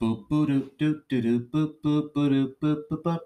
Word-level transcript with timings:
Ba 0.00 0.14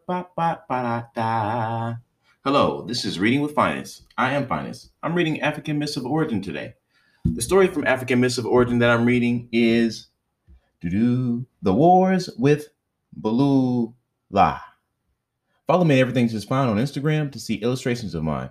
ba 0.09 0.59
ba 0.67 1.11
da. 1.15 1.95
Hello, 2.45 2.83
this 2.87 3.05
is 3.05 3.19
Reading 3.19 3.43
with 3.43 3.55
Phines. 3.55 4.07
I 4.17 4.33
am 4.33 4.47
Phines. 4.47 4.89
I'm 5.03 5.15
reading 5.15 5.43
African 5.43 5.79
Myths 5.79 5.99
of 5.99 6.07
Origin 6.07 6.41
today. 6.41 6.73
The 7.27 7.43
story 7.43 7.67
from 7.67 7.87
African 7.87 8.21
Myths 8.21 8.39
of 8.39 8.47
Origin 8.47 8.79
that 8.79 8.89
I'm 8.89 9.05
reading 9.05 9.51
is 9.53 10.07
The 10.81 11.45
Wars 11.63 12.31
with 12.39 12.69
Bulala. 13.21 13.93
Follow 15.67 15.85
me 15.85 16.01
Everything's 16.01 16.33
Just 16.33 16.49
Fine 16.49 16.69
on 16.69 16.79
Instagram 16.79 17.31
to 17.33 17.39
see 17.39 17.57
illustrations 17.57 18.15
of 18.15 18.25
mine. 18.25 18.49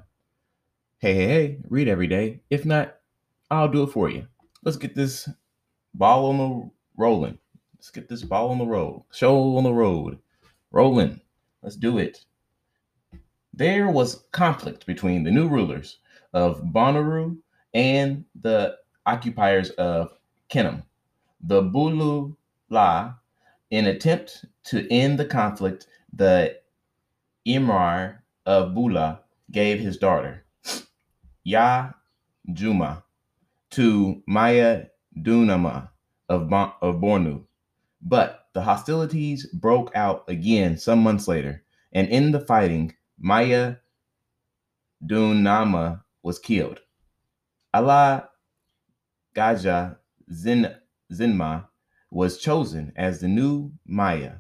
Hey, 0.99 1.15
hey, 1.15 1.25
hey, 1.25 1.57
read 1.69 1.88
every 1.88 2.05
day. 2.05 2.41
If 2.51 2.65
not, 2.65 2.97
I'll 3.49 3.67
do 3.67 3.81
it 3.81 3.91
for 3.91 4.11
you. 4.11 4.27
Let's 4.63 4.77
get 4.77 4.93
this 4.93 5.27
ball 5.95 6.27
on 6.27 6.38
the 6.38 6.69
rolling. 6.95 7.39
Let's 7.82 7.89
get 7.89 8.07
this 8.07 8.21
ball 8.21 8.52
on 8.52 8.59
the 8.59 8.66
road. 8.68 9.05
Show 9.11 9.57
on 9.57 9.64
the 9.64 9.74
road. 9.74 10.19
Rolling. 10.69 11.19
Let's 11.64 11.75
do 11.75 11.97
it. 11.97 12.24
There 13.55 13.89
was 13.89 14.24
conflict 14.32 14.86
between 14.86 15.24
the 15.24 15.32
new 15.32 15.47
rulers 15.47 15.97
of 16.32 16.61
Bonaru 16.61 17.39
and 17.74 18.24
the 18.39 18.78
occupiers 19.07 19.71
of 19.71 20.11
Kanem. 20.47 20.83
The 21.41 21.64
Bulala, 21.64 23.15
in 23.71 23.88
attempt 23.88 24.46
to 24.66 24.88
end 24.93 25.18
the 25.18 25.25
conflict, 25.25 25.88
the 26.13 26.60
Emir 27.47 28.24
of 28.46 28.75
Bula 28.75 29.21
gave 29.50 29.79
his 29.79 29.97
daughter, 29.97 30.46
Ya 31.43 31.93
Juma, 32.53 33.03
to 33.72 34.22
Maya 34.27 34.86
Dunama 35.19 35.89
of, 36.30 36.47
bon- 36.47 36.73
of 36.83 36.97
Bornu. 36.97 37.45
But 38.02 38.47
the 38.53 38.61
hostilities 38.61 39.45
broke 39.47 39.91
out 39.95 40.23
again 40.28 40.78
some 40.78 41.00
months 41.00 41.28
later, 41.28 41.63
and 41.91 42.07
in 42.07 42.31
the 42.31 42.39
fighting, 42.39 42.95
Maya 43.17 43.75
Dunama 45.05 46.03
was 46.23 46.39
killed. 46.39 46.79
Allah 47.73 48.29
Gaja 49.35 49.97
Zin, 50.31 50.75
Zinma 51.11 51.67
was 52.09 52.38
chosen 52.38 52.91
as 52.95 53.19
the 53.19 53.27
new 53.27 53.72
Maya. 53.85 54.35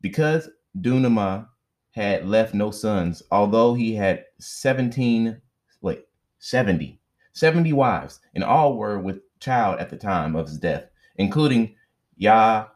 Because 0.00 0.48
Dunama 0.78 1.48
had 1.92 2.26
left 2.26 2.54
no 2.54 2.70
sons, 2.70 3.22
although 3.30 3.74
he 3.74 3.94
had 3.94 4.24
17, 4.38 5.40
wait, 5.80 6.06
70, 6.38 7.00
70 7.32 7.72
wives, 7.72 8.20
and 8.34 8.42
all 8.44 8.76
were 8.76 8.98
with 8.98 9.20
child 9.38 9.78
at 9.78 9.90
the 9.90 9.96
time 9.96 10.36
of 10.36 10.48
his 10.48 10.58
death, 10.58 10.84
including 11.16 11.74
Ya 12.20 12.66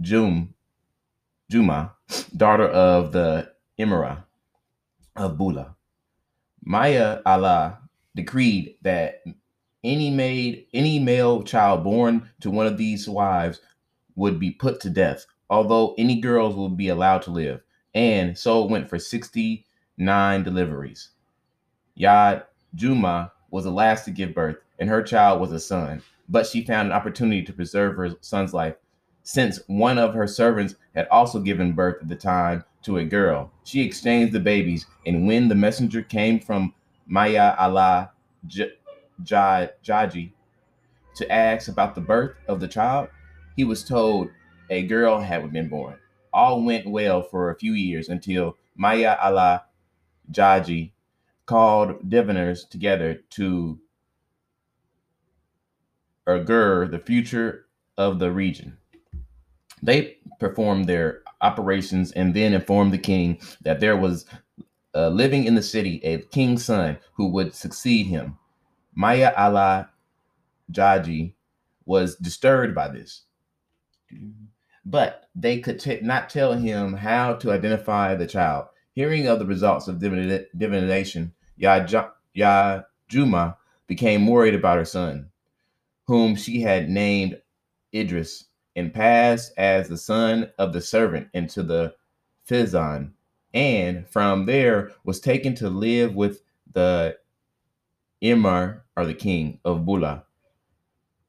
Jum, 0.00 0.52
Juma, 1.48 1.92
daughter 2.36 2.66
of 2.66 3.12
the 3.12 3.52
Emira 3.78 4.24
of 5.14 5.38
Bula. 5.38 5.76
Maya 6.64 7.20
Allah 7.24 7.78
decreed 8.16 8.74
that 8.82 9.22
any 9.84 10.10
made 10.10 10.66
any 10.74 10.98
male 10.98 11.44
child 11.44 11.84
born 11.84 12.28
to 12.40 12.50
one 12.50 12.66
of 12.66 12.76
these 12.76 13.08
wives 13.08 13.60
would 14.16 14.40
be 14.40 14.50
put 14.50 14.80
to 14.80 14.90
death, 14.90 15.24
although 15.48 15.94
any 15.96 16.20
girls 16.20 16.56
would 16.56 16.76
be 16.76 16.88
allowed 16.88 17.22
to 17.22 17.30
live. 17.30 17.62
And 17.94 18.36
so 18.36 18.64
it 18.64 18.70
went 18.70 18.88
for 18.90 18.98
69 18.98 20.42
deliveries. 20.42 21.10
Yad 21.96 22.42
Juma 22.74 23.30
was 23.52 23.62
the 23.62 23.70
last 23.70 24.04
to 24.06 24.10
give 24.10 24.34
birth, 24.34 24.56
and 24.80 24.88
her 24.88 25.04
child 25.04 25.40
was 25.40 25.52
a 25.52 25.60
son. 25.60 26.02
But 26.28 26.46
she 26.46 26.64
found 26.64 26.88
an 26.88 26.92
opportunity 26.92 27.42
to 27.42 27.52
preserve 27.52 27.96
her 27.96 28.10
son's 28.20 28.54
life, 28.54 28.76
since 29.22 29.60
one 29.66 29.98
of 29.98 30.14
her 30.14 30.26
servants 30.26 30.74
had 30.94 31.06
also 31.08 31.40
given 31.40 31.72
birth 31.72 32.02
at 32.02 32.08
the 32.08 32.16
time 32.16 32.64
to 32.82 32.98
a 32.98 33.04
girl. 33.04 33.50
She 33.64 33.82
exchanged 33.82 34.32
the 34.32 34.40
babies, 34.40 34.86
and 35.06 35.26
when 35.26 35.48
the 35.48 35.54
messenger 35.54 36.02
came 36.02 36.40
from 36.40 36.74
Maya 37.06 37.54
Allah 37.58 38.12
Jaji 38.46 40.32
to 41.16 41.32
ask 41.32 41.68
about 41.68 41.94
the 41.94 42.00
birth 42.00 42.36
of 42.48 42.60
the 42.60 42.68
child, 42.68 43.08
he 43.56 43.64
was 43.64 43.84
told 43.84 44.28
a 44.70 44.82
girl 44.82 45.20
had 45.20 45.52
been 45.52 45.68
born. 45.68 45.96
All 46.32 46.64
went 46.64 46.86
well 46.90 47.22
for 47.22 47.50
a 47.50 47.56
few 47.56 47.72
years 47.72 48.08
until 48.08 48.56
Maya 48.76 49.16
Allah 49.20 49.64
Jaji 50.32 50.92
called 51.46 52.08
diviners 52.10 52.64
together 52.64 53.22
to 53.30 53.78
augur 56.26 56.88
the 56.88 56.98
future 56.98 57.66
of 57.98 58.18
the 58.18 58.30
region. 58.32 58.78
They 59.82 60.18
performed 60.40 60.86
their 60.86 61.22
operations 61.40 62.12
and 62.12 62.34
then 62.34 62.54
informed 62.54 62.92
the 62.92 62.98
king 62.98 63.38
that 63.62 63.80
there 63.80 63.96
was 63.96 64.26
uh, 64.94 65.08
living 65.08 65.44
in 65.44 65.54
the 65.54 65.62
city 65.62 66.00
a 66.04 66.18
king's 66.18 66.64
son 66.64 66.98
who 67.14 67.28
would 67.28 67.54
succeed 67.54 68.06
him. 68.06 68.38
Maya 68.94 69.32
Allah 69.36 69.90
Jaji 70.72 71.34
was 71.84 72.16
disturbed 72.16 72.74
by 72.74 72.88
this. 72.88 73.22
But 74.84 75.28
they 75.34 75.60
could 75.60 75.80
t- 75.80 76.00
not 76.02 76.30
tell 76.30 76.52
him 76.54 76.94
how 76.94 77.34
to 77.34 77.52
identify 77.52 78.14
the 78.14 78.26
child. 78.26 78.66
Hearing 78.94 79.26
of 79.26 79.38
the 79.38 79.46
results 79.46 79.88
of 79.88 79.98
divina- 79.98 80.44
divination, 80.56 81.32
Ya, 81.56 81.84
Ja- 81.88 82.10
Ya 82.34 82.82
Juma 83.08 83.56
became 83.86 84.26
worried 84.26 84.54
about 84.54 84.78
her 84.78 84.84
son, 84.84 85.30
whom 86.06 86.36
she 86.36 86.60
had 86.60 86.88
named 86.88 87.40
Idris, 87.94 88.46
and 88.76 88.92
passed 88.92 89.52
as 89.56 89.88
the 89.88 89.96
son 89.96 90.50
of 90.58 90.72
the 90.72 90.80
servant 90.80 91.28
into 91.32 91.62
the 91.62 91.94
Fezzan, 92.48 93.12
and 93.54 94.06
from 94.08 94.46
there 94.46 94.92
was 95.04 95.20
taken 95.20 95.54
to 95.56 95.70
live 95.70 96.14
with 96.14 96.42
the 96.72 97.16
Emir 98.20 98.84
or 98.96 99.06
the 99.06 99.14
king 99.14 99.60
of 99.64 99.86
Bula. 99.86 100.24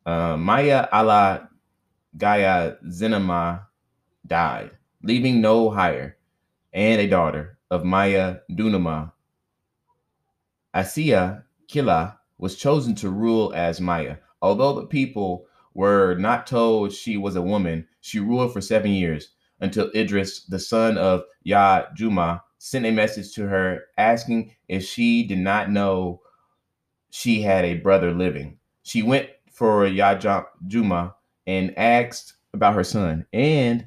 Uh, 0.05 0.37
Maya 0.37 0.87
ala 0.93 1.49
Gaya 2.17 2.77
Zinama 2.87 3.65
died, 4.25 4.71
leaving 5.03 5.41
no 5.41 5.69
hire, 5.69 6.17
and 6.73 7.01
a 7.01 7.07
daughter 7.07 7.57
of 7.69 7.83
Maya 7.83 8.37
Dunama. 8.51 9.11
Asiya 10.73 11.43
Kila 11.67 12.19
was 12.37 12.55
chosen 12.55 12.95
to 12.95 13.09
rule 13.09 13.53
as 13.55 13.79
Maya. 13.81 14.17
Although 14.41 14.73
the 14.73 14.87
people 14.87 15.45
were 15.73 16.15
not 16.15 16.47
told 16.47 16.91
she 16.93 17.17
was 17.17 17.35
a 17.35 17.41
woman, 17.41 17.87
she 18.01 18.19
ruled 18.19 18.53
for 18.53 18.61
seven 18.61 18.91
years 18.91 19.29
until 19.59 19.91
Idris, 19.95 20.45
the 20.45 20.59
son 20.59 20.97
of 20.97 21.23
Ya 21.43 21.85
Juma, 21.95 22.43
sent 22.57 22.85
a 22.85 22.91
message 22.91 23.33
to 23.33 23.47
her 23.47 23.85
asking 23.97 24.51
if 24.67 24.83
she 24.83 25.23
did 25.25 25.39
not 25.39 25.69
know 25.71 26.21
she 27.09 27.41
had 27.41 27.65
a 27.65 27.75
brother 27.75 28.11
living. 28.13 28.57
She 28.83 29.01
went 29.01 29.29
for 29.51 29.87
Ya 29.87 30.19
Ja- 30.21 30.45
Juma 30.67 31.15
and 31.47 31.77
asked 31.77 32.33
about 32.53 32.75
her 32.75 32.83
son. 32.83 33.25
And 33.33 33.85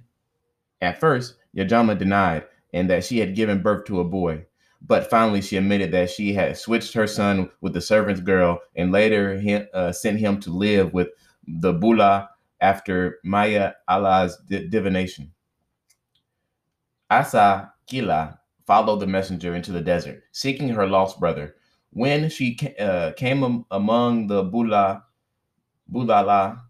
at 0.80 1.00
first, 1.00 1.36
Yajama 1.56 1.98
denied 1.98 2.46
and 2.72 2.90
that 2.90 3.04
she 3.04 3.18
had 3.18 3.34
given 3.36 3.62
birth 3.62 3.86
to 3.86 4.00
a 4.00 4.04
boy. 4.04 4.46
But 4.80 5.10
finally, 5.10 5.42
she 5.42 5.56
admitted 5.56 5.92
that 5.92 6.10
she 6.10 6.32
had 6.32 6.56
switched 6.56 6.94
her 6.94 7.06
son 7.06 7.50
with 7.60 7.74
the 7.74 7.80
servant's 7.80 8.20
girl 8.20 8.60
and 8.76 8.92
later 8.92 9.66
uh, 9.74 9.92
sent 9.92 10.18
him 10.18 10.40
to 10.40 10.50
live 10.50 10.92
with 10.92 11.08
the 11.46 11.72
Bula 11.72 12.30
after 12.60 13.18
Maya 13.24 13.72
Allah's 13.88 14.36
di- 14.48 14.68
divination. 14.68 15.32
Asa 17.10 17.72
Kila 17.86 18.38
followed 18.66 19.00
the 19.00 19.06
messenger 19.06 19.54
into 19.54 19.72
the 19.72 19.80
desert, 19.80 20.22
seeking 20.32 20.68
her 20.68 20.86
lost 20.86 21.18
brother. 21.18 21.56
When 21.90 22.28
she 22.28 22.58
uh, 22.78 23.12
came 23.16 23.42
am- 23.42 23.64
among 23.70 24.26
the 24.26 24.42
Bula, 24.44 25.04
Bulala, 25.90 26.60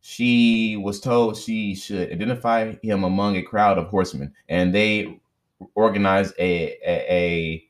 she 0.00 0.76
was 0.76 1.00
told 1.00 1.36
she 1.36 1.74
should 1.74 2.12
identify 2.12 2.74
him 2.82 3.04
among 3.04 3.36
a 3.36 3.42
crowd 3.42 3.78
of 3.78 3.88
horsemen, 3.88 4.34
and 4.48 4.74
they 4.74 5.20
organized 5.74 6.34
a, 6.38 6.76
a, 6.86 7.12
a 7.12 7.64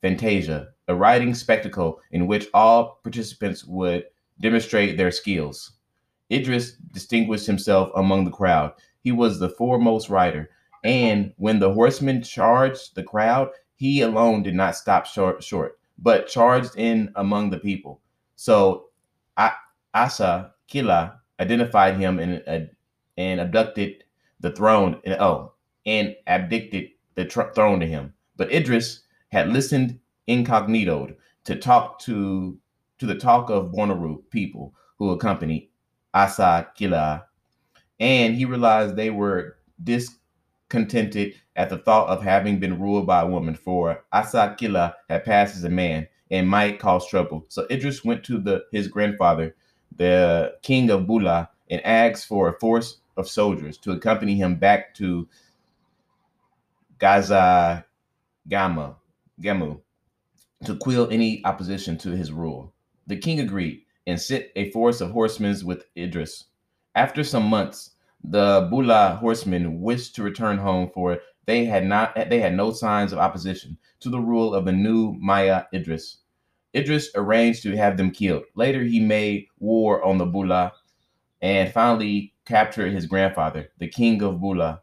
fantasia, 0.00 0.68
a 0.88 0.94
riding 0.94 1.34
spectacle 1.34 2.00
in 2.10 2.26
which 2.26 2.48
all 2.54 3.00
participants 3.02 3.64
would 3.64 4.04
demonstrate 4.40 4.96
their 4.96 5.10
skills. 5.10 5.72
Idris 6.30 6.72
distinguished 6.92 7.46
himself 7.46 7.90
among 7.94 8.24
the 8.24 8.30
crowd. 8.30 8.72
He 9.02 9.12
was 9.12 9.38
the 9.38 9.50
foremost 9.50 10.08
rider, 10.08 10.50
and 10.84 11.32
when 11.36 11.58
the 11.58 11.72
horsemen 11.72 12.22
charged 12.22 12.94
the 12.94 13.02
crowd, 13.02 13.50
he 13.74 14.00
alone 14.00 14.42
did 14.42 14.54
not 14.54 14.76
stop 14.76 15.06
short, 15.06 15.42
short 15.42 15.78
but 15.98 16.26
charged 16.26 16.76
in 16.76 17.12
among 17.16 17.50
the 17.50 17.58
people. 17.58 18.00
So 18.36 18.86
Asa 19.94 20.52
Kila 20.66 21.20
identified 21.38 21.96
him 21.96 22.18
and, 22.18 22.42
uh, 22.46 22.66
and 23.16 23.40
abducted 23.40 24.04
the 24.40 24.50
throne. 24.50 25.00
And, 25.04 25.14
oh, 25.20 25.52
and 25.86 26.16
abdicted 26.26 26.90
the 27.14 27.24
tr- 27.24 27.52
throne 27.54 27.80
to 27.80 27.86
him. 27.86 28.14
But 28.36 28.52
Idris 28.52 29.02
had 29.30 29.52
listened 29.52 29.98
incognito 30.26 31.14
to 31.44 31.56
talk 31.56 31.98
to 32.00 32.58
to 32.98 33.06
the 33.06 33.14
talk 33.16 33.50
of 33.50 33.72
Bonaru 33.72 34.22
people 34.30 34.74
who 34.98 35.10
accompanied 35.10 35.68
Asa 36.14 36.68
Kila 36.76 37.26
and 38.02 38.34
he 38.34 38.44
realized 38.44 38.96
they 38.96 39.10
were 39.10 39.58
discontented 39.82 41.34
at 41.54 41.70
the 41.70 41.78
thought 41.78 42.08
of 42.08 42.20
having 42.20 42.58
been 42.58 42.80
ruled 42.80 43.06
by 43.06 43.20
a 43.22 43.26
woman, 43.26 43.54
for 43.54 44.04
Asakila 44.12 44.94
had 45.08 45.24
passed 45.24 45.56
as 45.56 45.62
a 45.62 45.70
man 45.70 46.08
and 46.28 46.48
might 46.48 46.80
cause 46.80 47.06
trouble. 47.06 47.44
So 47.48 47.64
Idris 47.70 48.04
went 48.04 48.24
to 48.24 48.38
the 48.40 48.64
his 48.72 48.88
grandfather, 48.88 49.54
the 49.96 50.54
king 50.62 50.90
of 50.90 51.06
Bula, 51.06 51.50
and 51.70 51.80
asked 51.86 52.26
for 52.26 52.48
a 52.48 52.58
force 52.58 52.98
of 53.16 53.28
soldiers 53.28 53.78
to 53.78 53.92
accompany 53.92 54.34
him 54.34 54.56
back 54.56 54.94
to 54.94 55.28
Gaza 57.02 57.84
Gama, 58.48 58.94
Gamu 59.40 59.80
to 60.64 60.76
quell 60.76 61.10
any 61.10 61.44
opposition 61.44 61.98
to 61.98 62.10
his 62.10 62.30
rule. 62.30 62.72
The 63.08 63.16
king 63.16 63.40
agreed 63.40 63.82
and 64.06 64.20
sent 64.20 64.46
a 64.54 64.70
force 64.70 65.00
of 65.00 65.10
horsemen 65.10 65.56
with 65.64 65.84
Idris. 65.96 66.44
After 66.94 67.24
some 67.24 67.46
months, 67.46 67.90
the 68.22 68.68
Bula 68.70 69.18
horsemen 69.20 69.80
wished 69.80 70.14
to 70.14 70.22
return 70.22 70.58
home, 70.58 70.92
for 70.94 71.18
they 71.44 71.64
had 71.64 71.84
not 71.84 72.14
they 72.30 72.38
had 72.38 72.54
no 72.54 72.70
signs 72.70 73.12
of 73.12 73.18
opposition 73.18 73.76
to 73.98 74.08
the 74.08 74.20
rule 74.20 74.54
of 74.54 74.64
the 74.64 74.70
new 74.70 75.16
Maya 75.18 75.64
Idris. 75.74 76.18
Idris 76.72 77.10
arranged 77.16 77.64
to 77.64 77.76
have 77.76 77.96
them 77.96 78.12
killed. 78.12 78.44
Later, 78.54 78.84
he 78.84 79.00
made 79.00 79.48
war 79.58 80.04
on 80.04 80.18
the 80.18 80.26
Bula 80.26 80.72
and 81.40 81.72
finally 81.72 82.32
captured 82.44 82.92
his 82.92 83.06
grandfather, 83.06 83.72
the 83.78 83.88
king 83.88 84.22
of 84.22 84.40
Bula. 84.40 84.82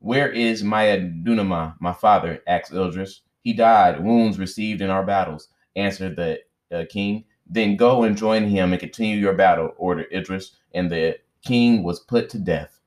Where 0.00 0.30
is 0.30 0.62
Maya 0.62 1.00
Dunama, 1.00 1.74
my 1.80 1.92
father? 1.92 2.40
asked 2.46 2.72
Idris. 2.72 3.22
He 3.42 3.52
died, 3.52 4.02
wounds 4.02 4.38
received 4.38 4.80
in 4.80 4.90
our 4.90 5.04
battles, 5.04 5.48
answered 5.74 6.16
the 6.16 6.40
uh, 6.72 6.84
king. 6.88 7.24
Then 7.46 7.76
go 7.76 8.04
and 8.04 8.16
join 8.16 8.44
him 8.44 8.72
and 8.72 8.80
continue 8.80 9.16
your 9.16 9.32
battle, 9.32 9.72
ordered 9.76 10.12
Idris, 10.12 10.56
and 10.74 10.90
the 10.90 11.18
king 11.42 11.82
was 11.82 12.00
put 12.00 12.28
to 12.30 12.38
death. 12.38 12.80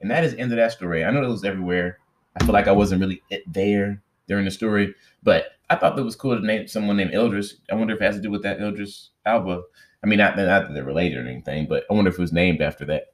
And 0.00 0.10
that 0.10 0.24
is 0.24 0.34
end 0.34 0.52
of 0.52 0.56
that 0.56 0.72
story. 0.72 1.04
I 1.04 1.10
know 1.10 1.22
it 1.22 1.28
was 1.28 1.44
everywhere. 1.44 1.98
I 2.36 2.44
feel 2.44 2.52
like 2.52 2.68
I 2.68 2.72
wasn't 2.72 3.00
really 3.00 3.22
there 3.46 4.02
during 4.26 4.44
the 4.44 4.50
story, 4.50 4.94
but 5.22 5.52
I 5.70 5.76
thought 5.76 5.96
that 5.96 6.04
was 6.04 6.16
cool 6.16 6.38
to 6.38 6.44
name 6.44 6.66
someone 6.68 6.96
named 6.96 7.14
Idris. 7.14 7.56
I 7.70 7.76
wonder 7.76 7.94
if 7.94 8.00
it 8.00 8.04
has 8.04 8.16
to 8.16 8.22
do 8.22 8.30
with 8.30 8.42
that 8.42 8.60
Idris 8.60 9.10
Elba. 9.24 9.62
I 10.02 10.06
mean, 10.06 10.18
not, 10.18 10.36
not 10.36 10.46
that 10.46 10.74
they're 10.74 10.84
related 10.84 11.18
or 11.24 11.28
anything, 11.28 11.66
but 11.66 11.84
I 11.90 11.94
wonder 11.94 12.10
if 12.10 12.18
it 12.18 12.20
was 12.20 12.32
named 12.32 12.60
after 12.60 12.84
that. 12.86 13.11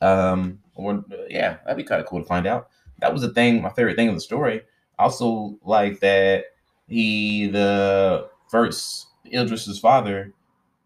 Um, 0.00 0.60
or, 0.74 1.04
yeah, 1.28 1.58
that'd 1.64 1.76
be 1.76 1.84
kind 1.84 2.00
of 2.00 2.06
cool 2.06 2.20
to 2.20 2.26
find 2.26 2.46
out. 2.46 2.68
That 3.00 3.12
was 3.12 3.22
the 3.22 3.32
thing, 3.32 3.62
my 3.62 3.70
favorite 3.70 3.96
thing 3.96 4.08
of 4.08 4.14
the 4.14 4.20
story. 4.20 4.62
Also, 4.98 5.58
like 5.64 6.00
that 6.00 6.44
he 6.88 7.46
the 7.46 8.28
first 8.48 9.06
Idris's 9.24 9.78
father 9.78 10.32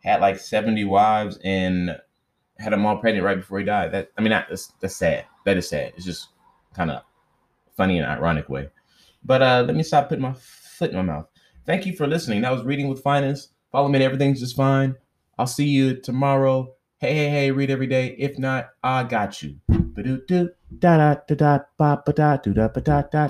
had 0.04 0.20
like 0.20 0.38
70 0.38 0.84
wives 0.84 1.38
and 1.42 1.98
had 2.58 2.72
them 2.72 2.86
all 2.86 2.98
pregnant 2.98 3.24
right 3.24 3.38
before 3.38 3.58
he 3.58 3.64
died. 3.64 3.92
That 3.92 4.10
I 4.16 4.20
mean, 4.20 4.30
that, 4.30 4.46
that's 4.48 4.72
that's 4.80 4.96
sad. 4.96 5.24
That 5.44 5.56
is 5.56 5.68
sad. 5.68 5.92
It's 5.96 6.04
just 6.04 6.28
kind 6.74 6.90
of 6.90 7.02
funny 7.76 7.98
and 7.98 8.06
ironic 8.06 8.48
way. 8.48 8.68
But 9.24 9.42
uh, 9.42 9.64
let 9.66 9.74
me 9.74 9.82
stop 9.82 10.08
putting 10.08 10.22
my 10.22 10.34
foot 10.34 10.90
in 10.90 10.96
my 10.96 11.02
mouth. 11.02 11.26
Thank 11.66 11.86
you 11.86 11.96
for 11.96 12.06
listening. 12.06 12.42
That 12.42 12.52
was 12.52 12.62
reading 12.62 12.88
with 12.88 13.02
finance. 13.02 13.48
Follow 13.72 13.88
me. 13.88 14.04
Everything's 14.04 14.40
just 14.40 14.56
fine. 14.56 14.94
I'll 15.38 15.46
see 15.46 15.66
you 15.66 16.00
tomorrow. 16.00 16.72
Hey, 17.04 17.12
hey, 17.16 17.28
hey, 17.28 17.50
read 17.50 17.70
every 17.70 17.86
day. 17.86 18.16
If 18.18 18.38
not, 18.38 18.70
I 18.82 19.02
got 19.04 19.42
you. 19.42 19.56
Ba-do-do, 19.68 20.48
da 20.78 20.96
da 20.96 21.16
da 23.12 23.28